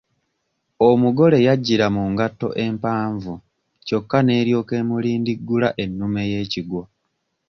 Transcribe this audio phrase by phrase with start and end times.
[0.89, 3.33] Omugole yajjira mu ngatto empavu
[3.85, 6.81] kyokka n'eryoka emulindiggula ennume y'ekigwo.